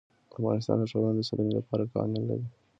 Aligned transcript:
افغانستان 0.37 0.77
د 0.79 0.83
ښارونو 0.91 1.17
د 1.17 1.21
ساتنې 1.29 1.51
لپاره 1.59 1.89
قوانین 1.91 2.23
لري. 2.29 2.47